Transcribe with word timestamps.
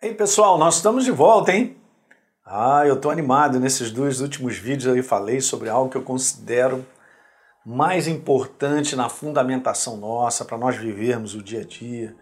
Ei 0.00 0.14
pessoal, 0.14 0.56
nós 0.58 0.76
estamos 0.76 1.04
de 1.04 1.10
volta, 1.10 1.52
hein? 1.52 1.76
Ah, 2.46 2.86
eu 2.86 2.94
estou 2.94 3.10
animado. 3.10 3.58
Nesses 3.58 3.90
dois 3.90 4.20
últimos 4.20 4.56
vídeos 4.56 4.96
eu 4.96 5.02
falei 5.02 5.40
sobre 5.40 5.68
algo 5.68 5.90
que 5.90 5.96
eu 5.96 6.04
considero 6.04 6.86
mais 7.66 8.06
importante 8.06 8.94
na 8.94 9.08
fundamentação 9.08 9.96
nossa, 9.96 10.44
para 10.44 10.56
nós 10.56 10.76
vivermos 10.76 11.34
o 11.34 11.42
dia 11.42 11.62
a 11.62 11.64
dia. 11.64 12.14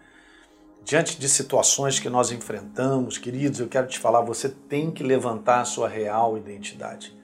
Diante 0.83 1.19
de 1.19 1.29
situações 1.29 1.99
que 1.99 2.09
nós 2.09 2.31
enfrentamos, 2.31 3.19
queridos, 3.19 3.59
eu 3.59 3.67
quero 3.67 3.85
te 3.85 3.99
falar, 3.99 4.21
você 4.21 4.49
tem 4.49 4.89
que 4.89 5.03
levantar 5.03 5.61
a 5.61 5.65
sua 5.65 5.87
real 5.87 6.35
identidade. 6.35 7.15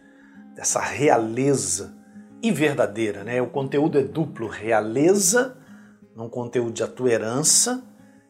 Essa 0.56 0.80
realeza 0.80 1.98
e 2.44 2.52
verdadeira, 2.52 3.24
né? 3.24 3.42
O 3.42 3.50
conteúdo 3.50 3.98
é 3.98 4.04
duplo, 4.04 4.48
realeza, 4.48 5.58
num 6.16 6.30
conteúdo 6.30 6.74
de 6.74 6.88
tua 6.90 7.10
herança, 7.10 7.84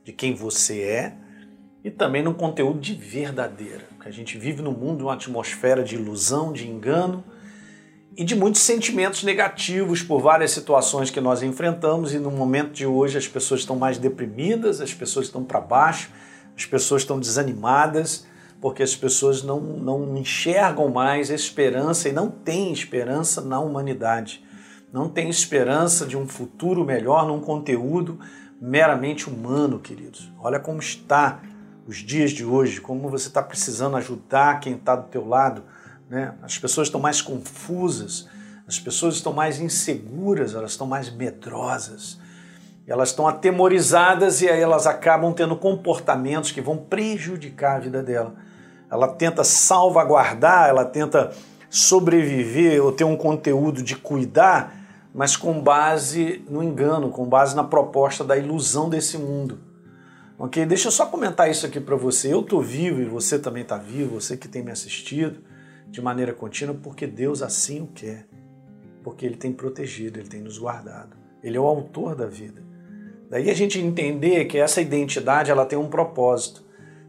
de 0.05 0.13
quem 0.13 0.33
você 0.33 0.83
é, 0.83 1.22
e 1.84 1.91
também 1.91 2.23
no 2.23 2.34
conteúdo 2.34 2.79
de 2.79 2.93
verdadeira. 2.93 3.84
Que 4.02 4.07
a 4.07 4.12
gente 4.12 4.38
vive 4.38 4.62
no 4.62 4.71
mundo 4.71 5.05
uma 5.05 5.13
atmosfera 5.13 5.84
de 5.84 5.95
ilusão, 5.95 6.53
de 6.53 6.67
engano 6.67 7.23
e 8.16 8.23
de 8.23 8.35
muitos 8.35 8.62
sentimentos 8.62 9.23
negativos 9.23 10.02
por 10.02 10.21
várias 10.21 10.52
situações 10.52 11.09
que 11.09 11.20
nós 11.20 11.43
enfrentamos 11.43 12.13
e 12.13 12.20
no 12.20 12.31
momento 12.31 12.71
de 12.71 12.85
hoje 12.85 13.17
as 13.17 13.27
pessoas 13.27 13.62
estão 13.62 13.76
mais 13.76 13.98
deprimidas, 13.98 14.80
as 14.80 14.93
pessoas 14.93 15.26
estão 15.26 15.43
para 15.43 15.59
baixo, 15.59 16.12
as 16.55 16.66
pessoas 16.66 17.02
estão 17.02 17.20
desanimadas 17.20 18.26
porque 18.62 18.81
as 18.81 18.95
pessoas 18.95 19.43
não, 19.43 19.59
não 19.59 20.15
enxergam 20.15 20.88
mais 20.88 21.29
esperança 21.29 22.07
e 22.07 22.13
não 22.13 22.29
têm 22.29 22.71
esperança 22.71 23.41
na 23.41 23.59
humanidade. 23.59 24.41
Não 24.93 25.09
tem 25.09 25.27
esperança 25.27 26.05
de 26.05 26.15
um 26.15 26.26
futuro 26.26 26.85
melhor 26.85 27.27
num 27.27 27.41
conteúdo 27.41 28.20
meramente 28.62 29.29
humano, 29.29 29.79
queridos. 29.79 30.31
Olha 30.40 30.62
como 30.62 30.79
está 30.79 31.41
os 31.85 31.97
dias 31.97 32.31
de 32.31 32.45
hoje, 32.45 32.79
como 32.79 33.09
você 33.09 33.27
está 33.27 33.41
precisando 33.41 33.97
ajudar 33.97 34.59
quem 34.59 34.73
está 34.73 34.95
do 34.95 35.07
teu 35.09 35.27
lado. 35.27 35.63
Né? 36.09 36.34
As 36.41 36.57
pessoas 36.57 36.87
estão 36.87 37.01
mais 37.01 37.21
confusas, 37.21 38.27
as 38.67 38.79
pessoas 38.79 39.15
estão 39.15 39.34
mais 39.34 39.59
inseguras, 39.59 40.55
elas 40.55 40.71
estão 40.71 40.87
mais 40.87 41.09
medrosas, 41.09 42.20
elas 42.87 43.09
estão 43.09 43.27
atemorizadas 43.27 44.41
e 44.41 44.49
aí 44.49 44.62
elas 44.62 44.87
acabam 44.87 45.34
tendo 45.34 45.55
comportamentos 45.55 46.51
que 46.51 46.62
vão 46.62 46.77
prejudicar 46.77 47.77
a 47.77 47.79
vida 47.79 48.01
dela. 48.01 48.35
Ela 48.90 49.07
tenta 49.07 49.43
salvaguardar, 49.43 50.70
ela 50.70 50.85
tenta 50.85 51.31
sobreviver 51.70 52.84
ou 52.84 52.91
ter 52.91 53.03
um 53.03 53.18
conteúdo 53.18 53.81
de 53.81 53.95
cuidar, 53.95 54.75
mas 55.13 55.35
com 55.35 55.59
base 55.59 56.45
no 56.49 56.62
engano, 56.62 57.09
com 57.09 57.25
base 57.25 57.55
na 57.55 57.63
proposta 57.63 58.23
da 58.23 58.37
ilusão 58.37 58.90
desse 58.90 59.18
mundo. 59.18 59.73
Ok? 60.44 60.66
Deixa 60.66 60.90
eu 60.90 60.91
só 60.91 61.05
comentar 61.05 61.49
isso 61.49 61.66
aqui 61.66 61.80
para 61.80 61.96
você. 61.96 62.34
Eu 62.34 62.41
estou 62.41 62.62
vivo 62.62 63.02
e 63.02 63.05
você 63.05 63.40
também 63.40 63.63
está 63.63 63.77
vivo, 63.77 64.19
você 64.19 64.36
que 64.36 64.46
tem 64.46 64.62
me 64.62 64.72
assistido 64.72 65.41
de 65.88 66.02
maneira 66.02 66.34
contínua, 66.34 66.75
porque 66.84 67.08
Deus 67.08 67.41
assim 67.41 67.80
o 67.80 67.88
quer. 67.88 68.28
Porque 69.02 69.25
Ele 69.25 69.38
tem 69.38 69.53
protegido, 69.53 70.19
Ele 70.19 70.28
tem 70.28 70.41
nos 70.41 70.58
guardado. 70.58 71.16
Ele 71.41 71.56
é 71.56 71.59
o 71.62 71.66
autor 71.66 72.14
da 72.14 72.25
vida. 72.25 72.62
Daí 73.30 73.50
a 73.50 73.53
gente 73.53 73.80
entender 73.80 74.44
que 74.44 74.58
essa 74.58 74.81
identidade 74.81 75.50
ela 75.50 75.66
tem 75.66 75.80
um 75.80 75.88
propósito. 75.88 76.62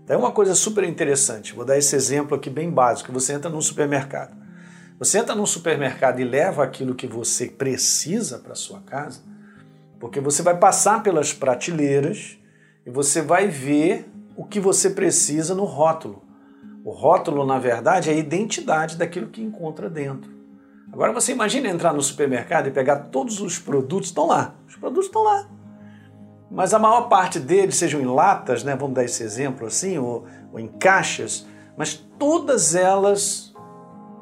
Daí 0.06 0.16
uma 0.16 0.30
coisa 0.30 0.54
super 0.54 0.84
interessante, 0.84 1.54
vou 1.54 1.64
dar 1.64 1.76
esse 1.76 1.96
exemplo 1.96 2.36
aqui 2.36 2.48
bem 2.48 2.70
básico. 2.70 3.12
Você 3.12 3.32
entra 3.32 3.50
num 3.50 3.60
supermercado. 3.60 4.36
Você 4.96 5.18
entra 5.18 5.34
num 5.34 5.44
supermercado 5.44 6.20
e 6.20 6.24
leva 6.24 6.62
aquilo 6.62 6.94
que 6.94 7.08
você 7.08 7.48
precisa 7.48 8.38
para 8.38 8.54
sua 8.54 8.78
casa, 8.82 9.22
porque 9.98 10.20
você 10.20 10.40
vai 10.40 10.56
passar 10.56 11.02
pelas 11.02 11.32
prateleiras 11.32 12.38
e 12.86 12.90
você 12.90 13.22
vai 13.22 13.48
ver 13.48 14.10
o 14.36 14.44
que 14.44 14.60
você 14.60 14.90
precisa 14.90 15.54
no 15.54 15.64
rótulo. 15.64 16.22
O 16.84 16.90
rótulo, 16.90 17.46
na 17.46 17.58
verdade, 17.58 18.10
é 18.10 18.12
a 18.12 18.16
identidade 18.16 18.96
daquilo 18.96 19.28
que 19.28 19.42
encontra 19.42 19.88
dentro. 19.88 20.30
Agora 20.92 21.12
você 21.12 21.32
imagina 21.32 21.68
entrar 21.68 21.92
no 21.92 22.02
supermercado 22.02 22.68
e 22.68 22.70
pegar 22.70 22.96
todos 23.10 23.40
os 23.40 23.58
produtos, 23.58 24.10
estão 24.10 24.26
lá. 24.26 24.54
Os 24.68 24.76
produtos 24.76 25.06
estão 25.06 25.22
lá. 25.22 25.48
Mas 26.50 26.74
a 26.74 26.78
maior 26.78 27.08
parte 27.08 27.40
deles, 27.40 27.76
sejam 27.76 28.00
em 28.00 28.06
latas, 28.06 28.62
né, 28.62 28.76
vamos 28.76 28.94
dar 28.94 29.04
esse 29.04 29.22
exemplo 29.22 29.66
assim, 29.66 29.98
ou, 29.98 30.26
ou 30.52 30.60
em 30.60 30.68
caixas, 30.68 31.46
mas 31.76 31.94
todas 32.18 32.74
elas 32.74 33.52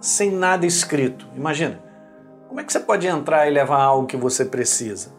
sem 0.01 0.31
nada 0.31 0.65
escrito. 0.65 1.27
Imagina, 1.35 1.83
como 2.49 2.61
é 2.61 2.65
que 2.65 2.73
você 2.73 2.81
pode 2.81 3.07
entrar 3.07 3.47
e 3.47 3.51
levar 3.51 3.83
algo 3.83 4.07
que 4.07 4.17
você 4.17 4.45
precisa? 4.45 5.11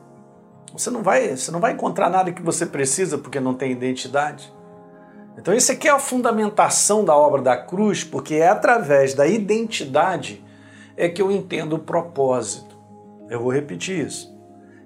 Você 0.73 0.89
não 0.89 1.03
vai, 1.03 1.35
você 1.35 1.51
não 1.51 1.59
vai 1.59 1.72
encontrar 1.72 2.09
nada 2.09 2.31
que 2.31 2.41
você 2.41 2.66
precisa 2.66 3.17
porque 3.17 3.39
não 3.39 3.53
tem 3.53 3.72
identidade. 3.72 4.51
Então 5.38 5.53
isso 5.53 5.72
aqui 5.72 5.88
é 5.88 5.91
a 5.91 6.00
fundamentação 6.00 7.06
da 7.06 7.16
obra 7.16 7.41
da 7.41 7.56
cruz, 7.56 8.03
porque 8.03 8.35
é 8.35 8.50
através 8.50 9.13
da 9.13 9.25
identidade 9.25 10.44
é 10.97 11.07
que 11.07 11.22
eu 11.22 11.31
entendo 11.31 11.75
o 11.75 11.79
propósito. 11.79 12.75
Eu 13.29 13.41
vou 13.41 13.51
repetir 13.51 14.06
isso. 14.06 14.34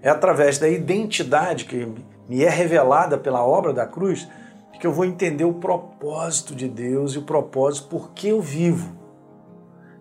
É 0.01 0.09
através 0.09 0.57
da 0.57 0.69
identidade 0.69 1.65
que 1.65 1.87
me 2.29 2.43
é 2.43 2.49
revelada 2.49 3.17
pela 3.17 3.43
obra 3.43 3.73
da 3.73 3.85
cruz 3.85 4.27
que 4.79 4.85
eu 4.85 4.93
vou 4.93 5.05
entender 5.05 5.43
o 5.43 5.53
propósito 5.53 6.55
de 6.55 6.67
Deus 6.67 7.13
e 7.13 7.17
o 7.17 7.23
propósito 7.23 7.87
por 7.87 8.11
que 8.11 8.27
eu 8.27 8.41
vivo. 8.41 8.95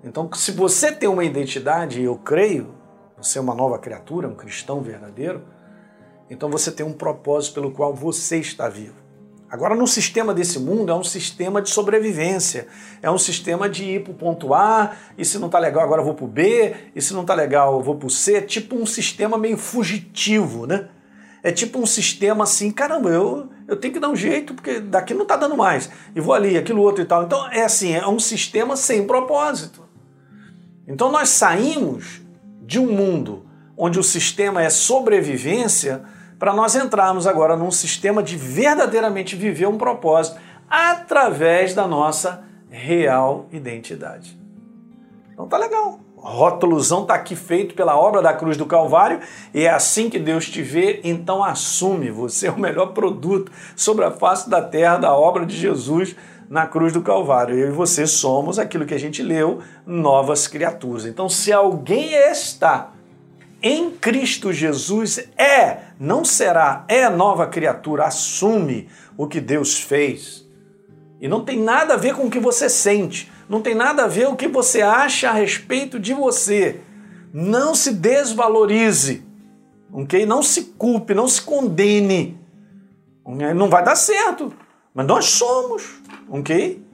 Então, 0.04 0.30
se 0.34 0.53
você 0.53 0.92
tem 0.92 1.08
uma 1.08 1.24
identidade, 1.24 2.03
eu 2.03 2.16
creio, 2.16 2.74
você 3.16 3.38
é 3.38 3.41
uma 3.41 3.54
nova 3.54 3.78
criatura, 3.78 4.28
um 4.28 4.34
cristão 4.34 4.80
verdadeiro, 4.80 5.42
então 6.28 6.50
você 6.50 6.70
tem 6.70 6.84
um 6.84 6.92
propósito 6.92 7.54
pelo 7.54 7.70
qual 7.70 7.94
você 7.94 8.38
está 8.38 8.69
vivo. 8.69 9.06
Agora, 9.48 9.76
no 9.76 9.87
sistema 9.87 10.34
desse 10.34 10.59
mundo, 10.59 10.91
é 10.91 10.94
um 10.94 11.04
sistema 11.04 11.62
de 11.62 11.70
sobrevivência. 11.70 12.66
É 13.00 13.09
um 13.09 13.19
sistema 13.19 13.69
de 13.69 13.84
ir 13.84 14.03
para 14.03 14.10
o 14.10 14.14
ponto 14.14 14.53
A, 14.53 14.97
e 15.16 15.25
se 15.25 15.38
não 15.38 15.47
está 15.47 15.59
legal, 15.59 15.84
agora 15.84 16.03
vou 16.03 16.15
para 16.15 16.25
o 16.25 16.28
B, 16.28 16.75
e 16.94 17.00
se 17.00 17.15
não 17.15 17.20
está 17.20 17.32
legal, 17.32 17.81
vou 17.81 17.94
para 17.94 18.09
o 18.09 18.10
C. 18.10 18.42
Tipo 18.42 18.76
um 18.76 18.84
sistema 18.84 19.38
meio 19.38 19.56
fugitivo, 19.56 20.66
né? 20.66 20.88
É 21.44 21.53
tipo 21.53 21.78
um 21.78 21.86
sistema 21.86 22.42
assim, 22.42 22.72
caramba, 22.72 23.09
eu, 23.09 23.48
eu 23.69 23.76
tenho 23.76 23.94
que 23.94 24.00
dar 24.00 24.09
um 24.09 24.16
jeito, 24.16 24.53
porque 24.53 24.81
daqui 24.81 25.15
não 25.15 25.22
está 25.22 25.36
dando 25.36 25.56
mais. 25.56 25.88
E 26.12 26.20
vou 26.20 26.34
ali, 26.34 26.59
aquilo 26.59 26.82
outro 26.82 27.03
e 27.03 27.06
tal. 27.06 27.22
Então, 27.22 27.48
é 27.53 27.62
assim, 27.62 27.92
é 27.92 28.04
um 28.04 28.19
sistema 28.19 28.76
sem 28.76 29.06
propósito. 29.06 29.84
Então, 30.88 31.12
nós 31.12 31.28
saímos 31.28 32.20
de 32.62 32.81
um 32.81 32.91
mundo 32.91 33.47
onde 33.76 33.97
o 33.97 34.03
sistema 34.03 34.60
é 34.60 34.69
sobrevivência 34.69 36.03
para 36.38 36.52
nós 36.52 36.74
entrarmos 36.74 37.26
agora 37.26 37.56
num 37.56 37.70
sistema 37.70 38.22
de 38.22 38.36
verdadeiramente 38.36 39.36
viver 39.36 39.66
um 39.66 39.78
propósito 39.78 40.38
através 40.69 41.74
da 41.74 41.86
nossa 41.86 42.44
real 42.69 43.47
identidade. 43.50 44.38
Então 45.32 45.47
tá 45.47 45.56
legal. 45.56 46.00
O 46.16 46.20
rótulozão 46.20 47.02
está 47.02 47.14
aqui 47.14 47.36
feito 47.36 47.74
pela 47.74 47.97
obra 47.97 48.20
da 48.20 48.32
cruz 48.32 48.56
do 48.56 48.66
Calvário 48.66 49.20
e 49.54 49.64
é 49.64 49.70
assim 49.70 50.10
que 50.10 50.19
Deus 50.19 50.48
te 50.48 50.62
vê, 50.62 51.00
então 51.04 51.44
assume, 51.44 52.10
você 52.10 52.48
é 52.48 52.50
o 52.50 52.58
melhor 52.58 52.86
produto 52.86 53.53
sobre 53.76 54.04
a 54.04 54.10
face 54.10 54.50
da 54.50 54.60
terra 54.60 54.97
da 54.97 55.14
obra 55.14 55.47
de 55.47 55.56
Jesus 55.56 56.16
na 56.48 56.66
cruz 56.66 56.92
do 56.92 57.03
Calvário. 57.03 57.56
Eu 57.56 57.68
e 57.68 57.72
você 57.72 58.06
somos 58.06 58.58
aquilo 58.58 58.86
que 58.86 58.94
a 58.94 58.98
gente 58.98 59.22
leu, 59.22 59.60
novas 59.84 60.47
criaturas. 60.47 61.04
Então, 61.04 61.28
se 61.28 61.53
alguém 61.53 62.14
está 62.14 62.92
em 63.66 63.91
Cristo 63.91 64.53
Jesus 64.53 65.19
é, 65.37 65.78
não 65.99 66.25
será, 66.25 66.84
é 66.87 67.09
nova 67.09 67.49
criatura, 67.49 68.04
assume 68.04 68.88
o 69.16 69.27
que 69.27 69.41
Deus 69.41 69.81
fez. 69.81 70.47
E 71.21 71.27
não 71.27 71.44
tem 71.44 71.59
nada 71.59 71.94
a 71.94 71.97
ver 71.97 72.15
com 72.15 72.27
o 72.27 72.31
que 72.31 72.38
você 72.38 72.69
sente, 72.69 73.28
não 73.49 73.60
tem 73.60 73.75
nada 73.75 74.04
a 74.04 74.06
ver 74.06 74.27
com 74.27 74.34
o 74.34 74.37
que 74.37 74.47
você 74.47 74.82
acha 74.82 75.31
a 75.31 75.32
respeito 75.32 75.99
de 75.99 76.15
você. 76.15 76.81
Não 77.32 77.75
se 77.75 77.93
desvalorize, 77.93 79.27
ok? 79.93 80.25
Não 80.25 80.44
se 80.44 80.62
culpe, 80.78 81.12
não 81.12 81.27
se 81.27 81.43
condene. 81.43 82.38
Não 83.56 83.69
vai 83.69 83.83
dar 83.83 83.97
certo, 83.97 84.53
mas 84.94 85.06
nós 85.06 85.25
somos, 85.25 86.00
ok? 86.28 86.84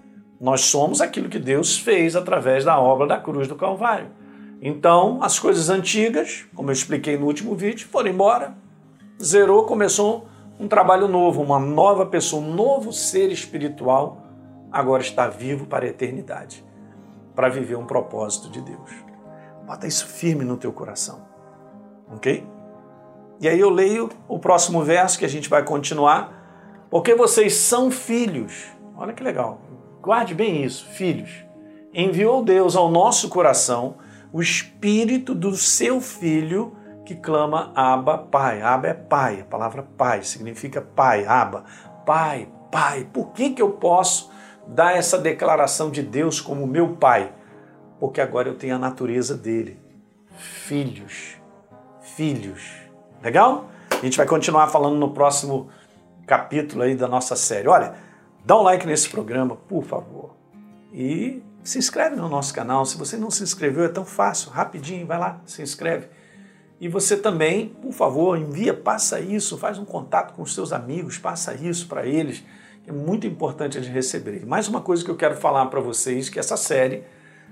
Nós 0.40 0.62
somos 0.62 1.02
aquilo 1.02 1.28
que 1.28 1.38
Deus 1.38 1.76
fez 1.76 2.16
através 2.16 2.64
da 2.64 2.80
obra 2.80 3.06
da 3.06 3.18
cruz 3.18 3.46
do 3.46 3.56
Calvário. 3.56 4.21
Então, 4.64 5.18
as 5.20 5.40
coisas 5.40 5.68
antigas, 5.68 6.46
como 6.54 6.70
eu 6.70 6.72
expliquei 6.72 7.18
no 7.18 7.26
último 7.26 7.56
vídeo, 7.56 7.88
foram 7.88 8.10
embora. 8.10 8.54
Zerou, 9.20 9.64
começou 9.64 10.28
um 10.58 10.68
trabalho 10.68 11.08
novo, 11.08 11.42
uma 11.42 11.58
nova 11.58 12.06
pessoa, 12.06 12.40
um 12.40 12.54
novo 12.54 12.92
ser 12.92 13.32
espiritual, 13.32 14.22
agora 14.70 15.02
está 15.02 15.26
vivo 15.26 15.66
para 15.66 15.84
a 15.84 15.88
eternidade, 15.88 16.64
para 17.34 17.48
viver 17.48 17.74
um 17.74 17.86
propósito 17.86 18.48
de 18.48 18.60
Deus. 18.60 18.90
Bota 19.66 19.88
isso 19.88 20.06
firme 20.06 20.44
no 20.44 20.56
teu 20.56 20.72
coração. 20.72 21.26
OK? 22.14 22.46
E 23.40 23.48
aí 23.48 23.58
eu 23.58 23.70
leio 23.70 24.10
o 24.28 24.38
próximo 24.38 24.84
verso 24.84 25.18
que 25.18 25.24
a 25.24 25.28
gente 25.28 25.48
vai 25.48 25.64
continuar. 25.64 26.40
Porque 26.88 27.14
vocês 27.14 27.54
são 27.54 27.90
filhos. 27.90 28.68
Olha 28.94 29.12
que 29.12 29.24
legal. 29.24 29.60
Guarde 30.00 30.34
bem 30.34 30.62
isso, 30.62 30.84
filhos. 30.86 31.30
Enviou 31.92 32.44
Deus 32.44 32.76
ao 32.76 32.88
nosso 32.88 33.28
coração 33.28 33.96
o 34.32 34.40
espírito 34.40 35.34
do 35.34 35.54
seu 35.54 36.00
filho 36.00 36.74
que 37.04 37.14
clama 37.14 37.72
Abba, 37.74 38.16
Pai. 38.16 38.62
Abba 38.62 38.88
é 38.88 38.94
pai, 38.94 39.40
a 39.40 39.44
palavra 39.44 39.82
pai 39.82 40.22
significa 40.22 40.80
pai, 40.80 41.26
Abba, 41.26 41.64
pai, 42.06 42.48
pai. 42.70 43.06
Por 43.12 43.32
que, 43.32 43.50
que 43.50 43.62
eu 43.62 43.70
posso 43.72 44.30
dar 44.66 44.96
essa 44.96 45.18
declaração 45.18 45.90
de 45.90 46.02
Deus 46.02 46.40
como 46.40 46.66
meu 46.66 46.96
pai? 46.96 47.32
Porque 48.00 48.20
agora 48.20 48.48
eu 48.48 48.56
tenho 48.56 48.76
a 48.76 48.78
natureza 48.78 49.36
dele. 49.36 49.78
Filhos. 50.36 51.36
Filhos. 52.00 52.72
Legal? 53.22 53.68
A 53.90 54.04
gente 54.04 54.16
vai 54.16 54.26
continuar 54.26 54.68
falando 54.68 54.96
no 54.96 55.12
próximo 55.12 55.68
capítulo 56.26 56.82
aí 56.82 56.94
da 56.94 57.06
nossa 57.06 57.36
série. 57.36 57.68
Olha, 57.68 57.94
dá 58.44 58.58
um 58.58 58.62
like 58.62 58.86
nesse 58.86 59.08
programa, 59.08 59.56
por 59.56 59.84
favor. 59.84 60.34
E 60.92 61.42
se 61.62 61.78
inscreve 61.78 62.16
no 62.16 62.28
nosso 62.28 62.52
canal. 62.52 62.84
Se 62.84 62.96
você 62.96 63.16
não 63.16 63.30
se 63.30 63.42
inscreveu, 63.42 63.84
é 63.84 63.88
tão 63.88 64.04
fácil, 64.04 64.50
rapidinho, 64.50 65.06
vai 65.06 65.18
lá, 65.18 65.40
se 65.46 65.62
inscreve. 65.62 66.08
E 66.80 66.88
você 66.88 67.16
também, 67.16 67.68
por 67.68 67.92
favor, 67.92 68.36
envia, 68.36 68.74
passa 68.74 69.20
isso, 69.20 69.56
faz 69.56 69.78
um 69.78 69.84
contato 69.84 70.34
com 70.34 70.42
os 70.42 70.52
seus 70.52 70.72
amigos, 70.72 71.16
passa 71.16 71.54
isso 71.54 71.86
para 71.86 72.04
eles. 72.06 72.42
É 72.86 72.90
muito 72.90 73.26
importante 73.26 73.78
eles 73.78 73.88
receberem. 73.88 74.44
Mais 74.44 74.66
uma 74.66 74.80
coisa 74.80 75.04
que 75.04 75.10
eu 75.10 75.16
quero 75.16 75.36
falar 75.36 75.66
para 75.66 75.80
vocês, 75.80 76.28
que 76.28 76.40
essa 76.40 76.56
série 76.56 77.04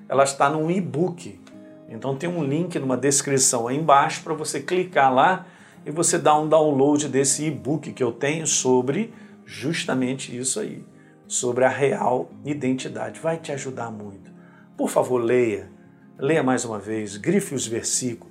ela 0.09 0.25
está 0.25 0.51
num 0.51 0.69
e-book. 0.69 1.41
Então 1.89 2.17
tem 2.17 2.29
um 2.29 2.43
link 2.43 2.77
numa 2.81 2.97
descrição 2.97 3.69
aí 3.69 3.77
embaixo 3.77 4.23
para 4.25 4.35
você 4.35 4.61
clicar 4.61 5.15
lá 5.15 5.47
e 5.87 5.91
você 5.93 6.19
dar 6.19 6.39
um 6.39 6.49
download 6.49 7.09
desse 7.09 7.45
e-book 7.45 7.93
que 7.93 8.03
eu 8.03 8.11
tenho 8.11 8.47
sobre 8.47 9.15
justamente 9.47 10.37
isso 10.37 10.61
aí, 10.61 10.85
sobre 11.31 11.65
a 11.65 11.69
real 11.69 12.29
identidade. 12.45 13.21
Vai 13.21 13.39
te 13.39 13.53
ajudar 13.53 13.93
muito. 13.93 14.33
Por 14.77 14.91
favor, 14.91 15.19
leia. 15.19 15.71
Leia 16.19 16.43
mais 16.43 16.65
uma 16.65 16.79
vez, 16.79 17.17
grife 17.17 17.55
os 17.55 17.67
versículos 17.67 18.31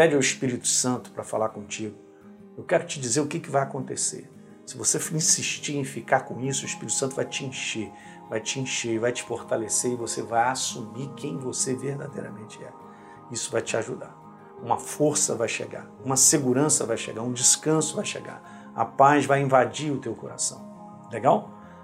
Pede 0.00 0.14
ao 0.14 0.20
Espírito 0.20 0.66
Santo 0.66 1.10
para 1.10 1.22
falar 1.22 1.50
contigo. 1.50 1.94
Eu 2.56 2.64
quero 2.64 2.86
te 2.86 2.98
dizer 2.98 3.20
o 3.20 3.26
que, 3.26 3.38
que 3.38 3.50
vai 3.50 3.62
acontecer. 3.62 4.30
Se 4.64 4.74
você 4.74 4.96
insistir 5.14 5.76
em 5.76 5.84
ficar 5.84 6.20
com 6.20 6.40
isso, 6.40 6.62
o 6.62 6.66
Espírito 6.66 6.94
Santo 6.94 7.16
vai 7.16 7.26
te 7.26 7.44
encher, 7.44 7.92
vai 8.30 8.40
te 8.40 8.58
encher, 8.58 8.98
vai 8.98 9.12
te 9.12 9.22
fortalecer 9.22 9.92
e 9.92 9.96
você 9.96 10.22
vai 10.22 10.48
assumir 10.48 11.12
quem 11.16 11.36
você 11.36 11.74
verdadeiramente 11.74 12.64
é. 12.64 12.72
Isso 13.30 13.52
vai 13.52 13.60
te 13.60 13.76
ajudar. 13.76 14.16
Uma 14.62 14.78
força 14.78 15.34
vai 15.34 15.48
chegar, 15.48 15.86
uma 16.02 16.16
segurança 16.16 16.86
vai 16.86 16.96
chegar, 16.96 17.20
um 17.20 17.34
descanso 17.34 17.94
vai 17.94 18.04
chegar. 18.06 18.72
A 18.74 18.86
paz 18.86 19.26
vai 19.26 19.42
invadir 19.42 19.92
o 19.92 19.98
teu 19.98 20.14
coração. 20.14 21.06
Legal? 21.12 21.59